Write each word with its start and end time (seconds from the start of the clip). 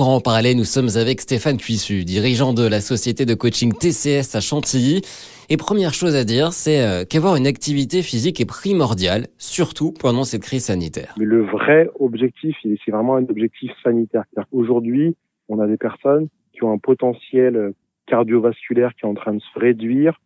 pour 0.00 0.08
en 0.08 0.22
parler, 0.22 0.54
nous 0.54 0.64
sommes 0.64 0.88
avec 0.96 1.20
Stéphane 1.20 1.58
Cuissu, 1.58 2.06
dirigeant 2.06 2.54
de 2.54 2.66
la 2.66 2.80
société 2.80 3.26
de 3.26 3.34
coaching 3.34 3.70
TCS 3.70 4.34
à 4.34 4.40
Chantilly. 4.40 5.02
Et 5.50 5.58
première 5.58 5.92
chose 5.92 6.16
à 6.16 6.24
dire, 6.24 6.54
c'est 6.54 6.80
euh, 6.80 7.04
qu'avoir 7.04 7.36
une 7.36 7.46
activité 7.46 8.00
physique 8.00 8.40
est 8.40 8.48
primordiale, 8.48 9.26
surtout 9.36 9.92
pendant 9.92 10.24
cette 10.24 10.40
crise 10.40 10.64
sanitaire. 10.64 11.14
Mais 11.18 11.26
le 11.26 11.42
vrai 11.42 11.90
objectif, 11.98 12.56
c'est 12.62 12.90
vraiment 12.90 13.16
un 13.16 13.24
objectif 13.24 13.72
sanitaire. 13.84 14.24
Aujourd'hui, 14.52 15.16
on 15.50 15.60
a 15.60 15.66
des 15.66 15.76
personnes 15.76 16.28
qui 16.54 16.64
ont 16.64 16.72
un 16.72 16.78
potentiel 16.78 17.74
cardiovasculaire 18.06 18.94
qui 18.94 19.04
est 19.04 19.08
en 19.10 19.12
train 19.12 19.34
de 19.34 19.40
se 19.40 19.58
réduire 19.58 20.18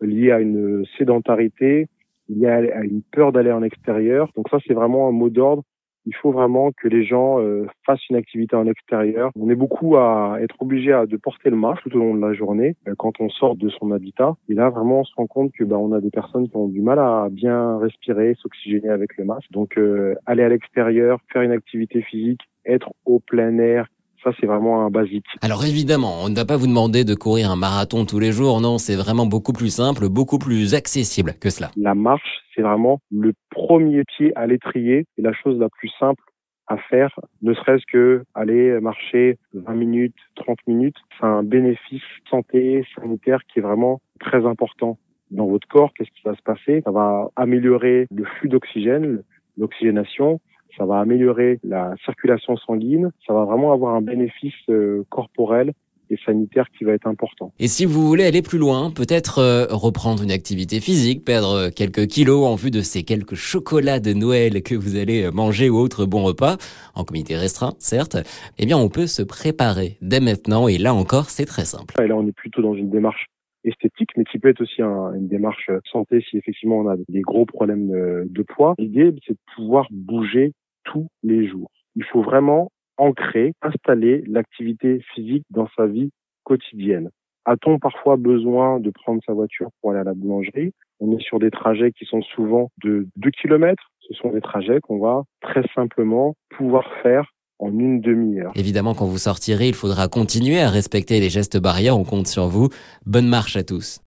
lié 0.00 0.32
à 0.32 0.40
une 0.40 0.84
sédentarité, 0.98 1.86
lié 2.28 2.48
à 2.48 2.82
une 2.82 3.02
peur 3.12 3.30
d'aller 3.30 3.52
en 3.52 3.62
extérieur. 3.62 4.28
Donc 4.34 4.48
ça, 4.48 4.58
c'est 4.66 4.74
vraiment 4.74 5.06
un 5.06 5.12
mot 5.12 5.30
d'ordre 5.30 5.62
il 6.10 6.16
faut 6.16 6.32
vraiment 6.32 6.72
que 6.72 6.88
les 6.88 7.04
gens 7.04 7.40
euh, 7.40 7.66
fassent 7.86 8.08
une 8.08 8.16
activité 8.16 8.56
en 8.56 8.66
extérieur. 8.66 9.30
On 9.38 9.48
est 9.48 9.54
beaucoup 9.54 9.96
à 9.96 10.38
être 10.40 10.56
obligé 10.58 10.90
de 11.08 11.16
porter 11.16 11.50
le 11.50 11.56
masque 11.56 11.82
tout 11.84 11.96
au 11.96 12.00
long 12.00 12.16
de 12.16 12.20
la 12.20 12.34
journée 12.34 12.74
euh, 12.88 12.94
quand 12.98 13.20
on 13.20 13.28
sort 13.28 13.54
de 13.54 13.68
son 13.68 13.92
habitat. 13.92 14.34
Et 14.48 14.54
là, 14.54 14.70
vraiment, 14.70 15.00
on 15.00 15.04
se 15.04 15.14
rend 15.16 15.28
compte 15.28 15.52
que 15.52 15.62
bah, 15.62 15.78
on 15.78 15.92
a 15.92 16.00
des 16.00 16.10
personnes 16.10 16.48
qui 16.48 16.56
ont 16.56 16.66
du 16.66 16.80
mal 16.80 16.98
à 16.98 17.28
bien 17.30 17.78
respirer, 17.78 18.34
s'oxygéner 18.40 18.88
avec 18.88 19.16
le 19.18 19.24
masque. 19.24 19.52
Donc, 19.52 19.78
euh, 19.78 20.16
aller 20.26 20.42
à 20.42 20.48
l'extérieur, 20.48 21.20
faire 21.32 21.42
une 21.42 21.52
activité 21.52 22.02
physique, 22.02 22.40
être 22.66 22.92
au 23.06 23.20
plein 23.20 23.56
air, 23.58 23.86
ça, 24.22 24.30
c'est 24.40 24.46
vraiment 24.46 24.84
un 24.84 24.90
basique. 24.90 25.26
Alors 25.42 25.64
évidemment, 25.64 26.22
on 26.22 26.28
ne 26.28 26.36
va 26.36 26.44
pas 26.44 26.56
vous 26.56 26.66
demander 26.66 27.04
de 27.04 27.14
courir 27.14 27.50
un 27.50 27.56
marathon 27.56 28.04
tous 28.04 28.18
les 28.18 28.32
jours. 28.32 28.60
Non, 28.60 28.78
c'est 28.78 28.96
vraiment 28.96 29.26
beaucoup 29.26 29.52
plus 29.52 29.74
simple, 29.74 30.08
beaucoup 30.08 30.38
plus 30.38 30.74
accessible 30.74 31.34
que 31.40 31.50
cela. 31.50 31.70
La 31.76 31.94
marche, 31.94 32.42
c'est 32.54 32.62
vraiment 32.62 33.00
le 33.10 33.32
premier 33.50 34.04
pied 34.04 34.32
à 34.36 34.46
l'étrier 34.46 35.06
et 35.16 35.22
la 35.22 35.32
chose 35.32 35.58
la 35.58 35.68
plus 35.68 35.90
simple 35.98 36.22
à 36.70 36.76
faire, 36.76 37.18
ne 37.42 37.52
serait-ce 37.52 37.84
que 37.90 38.22
aller 38.34 38.78
marcher 38.80 39.38
20 39.54 39.74
minutes, 39.74 40.14
30 40.36 40.56
minutes. 40.68 40.96
C'est 41.18 41.26
un 41.26 41.42
bénéfice 41.42 42.02
santé, 42.30 42.86
sanitaire 42.94 43.40
qui 43.52 43.58
est 43.58 43.62
vraiment 43.62 44.00
très 44.20 44.46
important 44.46 44.96
dans 45.32 45.46
votre 45.46 45.66
corps. 45.66 45.92
Qu'est-ce 45.94 46.10
qui 46.10 46.22
va 46.24 46.36
se 46.36 46.42
passer? 46.42 46.82
Ça 46.84 46.92
va 46.92 47.28
améliorer 47.34 48.06
le 48.14 48.24
flux 48.24 48.48
d'oxygène, 48.48 49.24
l'oxygénation 49.58 50.40
ça 50.80 50.86
va 50.86 50.98
améliorer 50.98 51.60
la 51.62 51.94
circulation 52.06 52.56
sanguine, 52.56 53.10
ça 53.26 53.34
va 53.34 53.44
vraiment 53.44 53.72
avoir 53.72 53.94
un 53.94 54.00
bénéfice 54.00 54.54
euh, 54.70 55.04
corporel 55.10 55.72
et 56.08 56.16
sanitaire 56.24 56.64
qui 56.76 56.84
va 56.84 56.92
être 56.92 57.06
important. 57.06 57.52
Et 57.58 57.68
si 57.68 57.84
vous 57.84 58.08
voulez 58.08 58.24
aller 58.24 58.40
plus 58.40 58.58
loin, 58.58 58.90
peut-être 58.90 59.40
euh, 59.40 59.66
reprendre 59.68 60.22
une 60.22 60.30
activité 60.30 60.80
physique, 60.80 61.22
perdre 61.22 61.68
quelques 61.68 62.06
kilos 62.06 62.46
en 62.46 62.54
vue 62.54 62.70
de 62.70 62.80
ces 62.80 63.02
quelques 63.02 63.34
chocolats 63.34 64.00
de 64.00 64.14
Noël 64.14 64.62
que 64.62 64.74
vous 64.74 64.96
allez 64.96 65.30
manger 65.30 65.68
ou 65.68 65.76
autre 65.76 66.06
bon 66.06 66.22
repas, 66.22 66.56
en 66.94 67.04
comité 67.04 67.36
restreint 67.36 67.74
certes, 67.78 68.16
eh 68.58 68.64
bien 68.64 68.78
on 68.78 68.88
peut 68.88 69.06
se 69.06 69.22
préparer 69.22 69.98
dès 70.00 70.20
maintenant 70.20 70.66
et 70.66 70.78
là 70.78 70.94
encore 70.94 71.28
c'est 71.28 71.44
très 71.44 71.66
simple. 71.66 71.94
Et 72.02 72.08
là 72.08 72.16
on 72.16 72.26
est 72.26 72.32
plutôt 72.32 72.62
dans 72.62 72.74
une 72.74 72.88
démarche 72.88 73.26
esthétique, 73.64 74.08
mais 74.16 74.24
qui 74.24 74.38
peut 74.38 74.48
être 74.48 74.62
aussi 74.62 74.80
une 74.80 75.28
démarche 75.28 75.70
santé 75.92 76.24
si 76.30 76.38
effectivement 76.38 76.78
on 76.78 76.88
a 76.88 76.96
des 77.10 77.20
gros 77.20 77.44
problèmes 77.44 77.88
de, 77.88 78.26
de 78.26 78.42
poids. 78.42 78.74
L'idée, 78.78 79.14
c'est 79.26 79.34
de 79.34 79.38
pouvoir 79.54 79.86
bouger 79.90 80.54
tous 80.84 81.08
les 81.22 81.46
jours. 81.46 81.70
Il 81.96 82.04
faut 82.04 82.22
vraiment 82.22 82.70
ancrer, 82.96 83.54
installer 83.62 84.22
l'activité 84.26 85.00
physique 85.14 85.44
dans 85.50 85.68
sa 85.76 85.86
vie 85.86 86.10
quotidienne. 86.44 87.10
A-t-on 87.46 87.78
parfois 87.78 88.16
besoin 88.16 88.80
de 88.80 88.90
prendre 88.90 89.20
sa 89.26 89.32
voiture 89.32 89.70
pour 89.80 89.90
aller 89.90 90.00
à 90.00 90.04
la 90.04 90.14
boulangerie? 90.14 90.72
On 91.00 91.16
est 91.16 91.22
sur 91.22 91.38
des 91.38 91.50
trajets 91.50 91.92
qui 91.92 92.04
sont 92.04 92.22
souvent 92.22 92.70
de 92.84 93.08
2 93.16 93.30
km. 93.30 93.82
Ce 94.00 94.14
sont 94.14 94.30
des 94.30 94.42
trajets 94.42 94.80
qu'on 94.80 94.98
va 94.98 95.22
très 95.40 95.62
simplement 95.74 96.34
pouvoir 96.50 96.84
faire 97.02 97.32
en 97.58 97.70
une 97.78 98.00
demi-heure. 98.00 98.52
Évidemment, 98.54 98.94
quand 98.94 99.06
vous 99.06 99.18
sortirez, 99.18 99.68
il 99.68 99.74
faudra 99.74 100.08
continuer 100.08 100.60
à 100.60 100.70
respecter 100.70 101.20
les 101.20 101.30
gestes 101.30 101.58
barrières. 101.58 101.98
On 101.98 102.04
compte 102.04 102.26
sur 102.26 102.46
vous. 102.48 102.68
Bonne 103.06 103.28
marche 103.28 103.56
à 103.56 103.62
tous. 103.62 103.98